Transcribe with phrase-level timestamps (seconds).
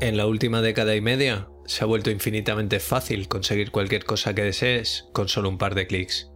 [0.00, 4.44] En la última década y media se ha vuelto infinitamente fácil conseguir cualquier cosa que
[4.44, 6.30] desees con solo un par de clics.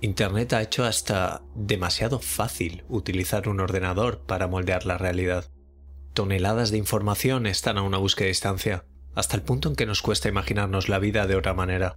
[0.00, 5.52] Internet ha hecho hasta demasiado fácil utilizar un ordenador para moldear la realidad.
[6.14, 10.28] Toneladas de información están a una búsqueda distancia, hasta el punto en que nos cuesta
[10.28, 11.96] imaginarnos la vida de otra manera.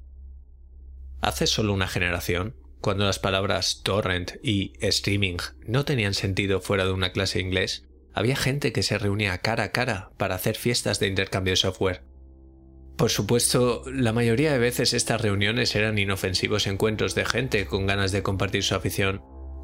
[1.22, 6.92] Hace solo una generación, cuando las palabras torrent y streaming no tenían sentido fuera de
[6.92, 11.00] una clase de inglés, había gente que se reunía cara a cara para hacer fiestas
[11.00, 12.04] de intercambio de software.
[12.98, 18.12] Por supuesto, la mayoría de veces estas reuniones eran inofensivos encuentros de gente con ganas
[18.12, 19.22] de compartir su afición,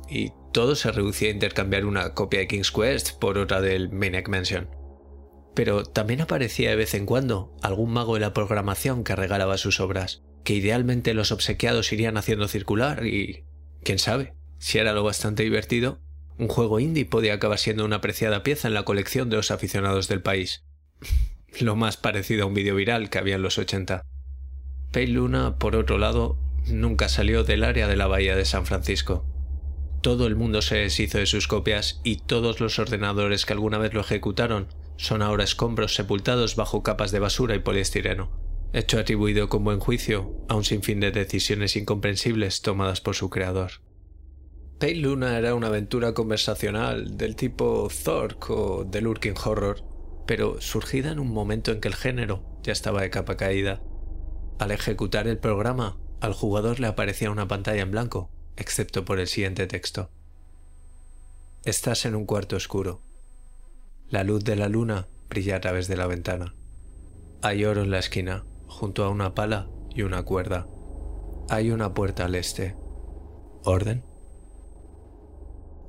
[0.10, 4.28] y todo se reducía a intercambiar una copia de King's Quest por otra del Maniac
[4.28, 4.70] Mansion.
[5.54, 9.80] Pero también aparecía de vez en cuando algún mago de la programación que regalaba sus
[9.80, 13.46] obras, que idealmente los obsequiados irían haciendo circular y,
[13.84, 16.00] quién sabe, si era lo bastante divertido,
[16.40, 20.08] un juego indie podía acabar siendo una apreciada pieza en la colección de los aficionados
[20.08, 20.64] del país.
[21.60, 24.06] Lo más parecido a un vídeo viral que había en los 80.
[24.92, 29.26] Pale Luna, por otro lado, nunca salió del área de la bahía de San Francisco.
[30.02, 33.94] Todo el mundo se deshizo de sus copias y todos los ordenadores que alguna vez
[33.94, 38.32] lo ejecutaron son ahora escombros sepultados bajo capas de basura y poliestireno,
[38.72, 43.72] hecho atribuido con buen juicio a un sinfín de decisiones incomprensibles tomadas por su creador.
[44.80, 49.84] Pale Luna era una aventura conversacional del tipo Zork o The Lurking Horror,
[50.26, 53.82] pero surgida en un momento en que el género ya estaba de capa caída.
[54.58, 59.28] Al ejecutar el programa, al jugador le aparecía una pantalla en blanco, excepto por el
[59.28, 60.12] siguiente texto.
[61.66, 63.02] Estás en un cuarto oscuro.
[64.08, 66.56] La luz de la luna brilla a través de la ventana.
[67.42, 70.70] Hay oro en la esquina, junto a una pala y una cuerda.
[71.50, 72.78] Hay una puerta al este.
[73.66, 74.09] ¿Orden?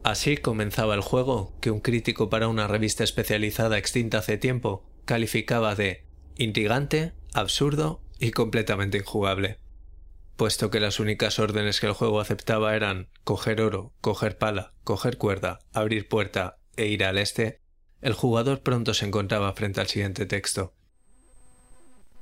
[0.02, 5.74] Así comenzaba el juego que un crítico para una revista especializada extinta hace tiempo calificaba
[5.74, 6.06] de
[6.36, 9.58] intrigante, absurdo y completamente injugable.
[10.36, 15.18] Puesto que las únicas órdenes que el juego aceptaba eran coger oro, coger pala, coger
[15.18, 17.60] cuerda, abrir puerta e ir al este,
[18.00, 20.72] el jugador pronto se encontraba frente al siguiente texto.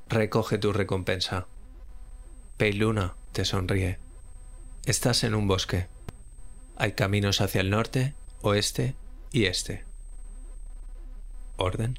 [0.09, 1.47] Recoge tu recompensa.
[2.56, 4.00] Peiluna te sonríe.
[4.84, 5.88] Estás en un bosque.
[6.81, 8.94] Hay caminos hacia el norte, oeste
[9.33, 9.84] y este.
[11.56, 11.99] ¿Orden?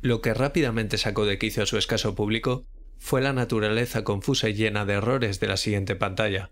[0.00, 2.64] Lo que rápidamente sacó de quicio a su escaso público
[2.98, 6.50] fue la naturaleza confusa y llena de errores de la siguiente pantalla.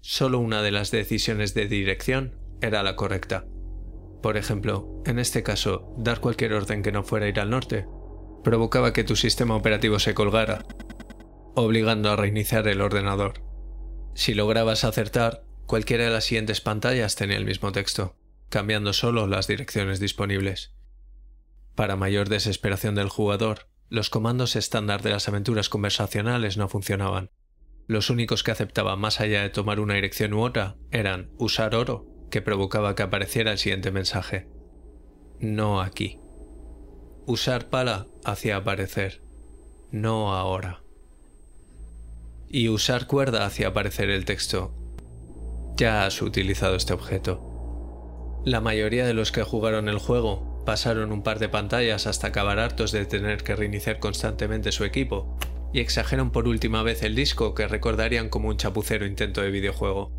[0.00, 3.44] Solo una de las decisiones de dirección era la correcta.
[4.22, 7.86] Por ejemplo, en este caso, dar cualquier orden que no fuera ir al norte
[8.42, 10.64] provocaba que tu sistema operativo se colgara,
[11.54, 13.42] obligando a reiniciar el ordenador.
[14.14, 18.16] Si lograbas acertar, Cualquiera de las siguientes pantallas tenía el mismo texto,
[18.48, 20.72] cambiando solo las direcciones disponibles.
[21.74, 27.30] Para mayor desesperación del jugador, los comandos estándar de las aventuras conversacionales no funcionaban.
[27.88, 32.06] Los únicos que aceptaba más allá de tomar una dirección u otra eran usar oro,
[32.30, 34.48] que provocaba que apareciera el siguiente mensaje.
[35.40, 36.20] No aquí.
[37.26, 39.22] Usar pala hacía aparecer.
[39.90, 40.82] No ahora.
[42.48, 44.74] Y usar cuerda hacía aparecer el texto.
[45.76, 48.40] Ya has utilizado este objeto.
[48.46, 52.58] La mayoría de los que jugaron el juego pasaron un par de pantallas hasta acabar
[52.58, 55.36] hartos de tener que reiniciar constantemente su equipo,
[55.74, 60.12] y exageran por última vez el disco que recordarían como un chapucero intento de videojuego.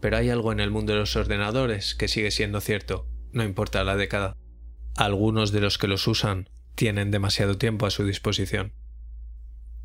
[0.00, 3.84] Pero hay algo en el mundo de los ordenadores que sigue siendo cierto, no importa
[3.84, 4.36] la década.
[4.96, 8.72] Algunos de los que los usan tienen demasiado tiempo a su disposición.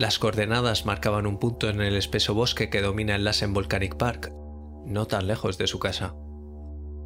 [0.00, 4.32] Las coordenadas marcaban un punto en el espeso bosque que domina el Lassen Volcanic Park,
[4.86, 6.14] no tan lejos de su casa.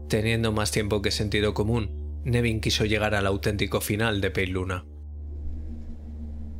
[0.09, 4.85] Teniendo más tiempo que sentido común, Nevin quiso llegar al auténtico final de Pale Luna.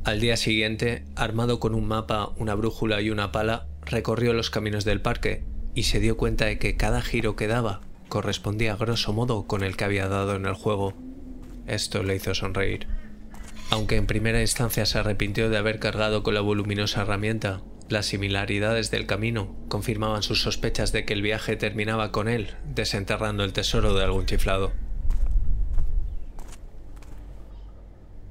[0.03, 4.83] Al día siguiente, armado con un mapa, una brújula y una pala, recorrió los caminos
[4.83, 7.79] del parque y se dio cuenta de que cada giro que daba
[8.09, 10.95] correspondía a grosso modo con el que había dado en el juego.
[11.65, 12.89] Esto le hizo sonreír.
[13.69, 18.89] Aunque en primera instancia se arrepintió de haber cargado con la voluminosa herramienta, las similaridades
[18.89, 23.93] del camino confirmaban sus sospechas de que el viaje terminaba con él desenterrando el tesoro
[23.93, 24.71] de algún chiflado.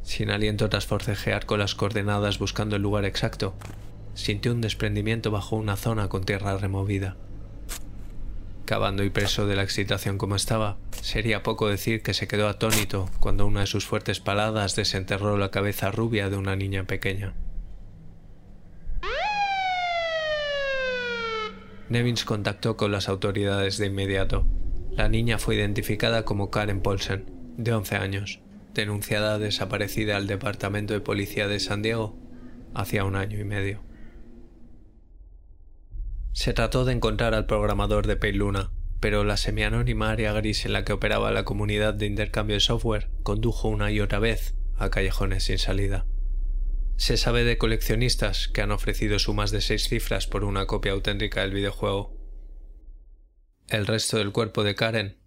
[0.03, 3.55] Sin aliento tras forcejear con las coordenadas buscando el lugar exacto,
[4.15, 7.17] sintió un desprendimiento bajo una zona con tierra removida.
[8.65, 13.11] Cavando y preso de la excitación como estaba, sería poco decir que se quedó atónito
[13.21, 17.35] cuando una de sus fuertes paladas desenterró la cabeza rubia de una niña pequeña.
[21.91, 24.47] Nevins contactó con las autoridades de inmediato.
[24.93, 27.27] La niña fue identificada como Karen Paulsen,
[27.59, 28.41] de 11 años,
[28.73, 32.17] denunciada desaparecida al Departamento de Policía de San Diego
[32.75, 33.84] hacía un año y medio.
[36.35, 40.85] Se trató de encontrar al programador de Luna, pero la semianónima área gris en la
[40.85, 45.45] que operaba la comunidad de intercambio de software condujo una y otra vez a callejones
[45.45, 46.07] sin salida.
[46.97, 51.43] Se sabe de coleccionistas que han ofrecido sumas de seis cifras por una copia auténtica
[51.43, 52.17] del videojuego.
[53.69, 55.19] El resto del cuerpo de Karen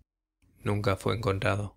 [0.62, 1.77] nunca fue encontrado.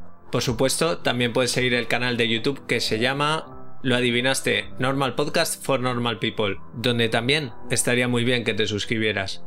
[0.31, 5.15] Por supuesto, también puedes seguir el canal de YouTube que se llama, lo adivinaste, Normal
[5.15, 9.43] Podcast for Normal People, donde también estaría muy bien que te suscribieras.